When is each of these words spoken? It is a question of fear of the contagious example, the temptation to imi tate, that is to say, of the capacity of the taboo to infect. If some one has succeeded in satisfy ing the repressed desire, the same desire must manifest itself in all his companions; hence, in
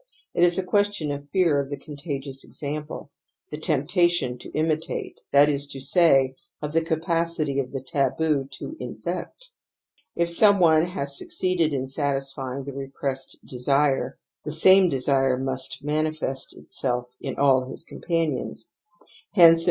It 0.33 0.43
is 0.43 0.57
a 0.57 0.63
question 0.63 1.11
of 1.11 1.29
fear 1.29 1.59
of 1.59 1.69
the 1.69 1.77
contagious 1.77 2.43
example, 2.43 3.11
the 3.51 3.57
temptation 3.59 4.39
to 4.39 4.49
imi 4.49 4.81
tate, 4.81 5.19
that 5.31 5.47
is 5.47 5.67
to 5.73 5.79
say, 5.79 6.33
of 6.59 6.73
the 6.73 6.81
capacity 6.81 7.59
of 7.59 7.69
the 7.71 7.83
taboo 7.83 8.47
to 8.53 8.75
infect. 8.79 9.49
If 10.15 10.31
some 10.31 10.57
one 10.59 10.87
has 10.87 11.19
succeeded 11.19 11.71
in 11.71 11.87
satisfy 11.87 12.57
ing 12.57 12.63
the 12.63 12.73
repressed 12.73 13.37
desire, 13.45 14.17
the 14.43 14.51
same 14.51 14.89
desire 14.89 15.37
must 15.37 15.83
manifest 15.83 16.57
itself 16.57 17.09
in 17.21 17.35
all 17.35 17.65
his 17.69 17.83
companions; 17.83 18.65
hence, 19.33 19.59
in 19.59 19.59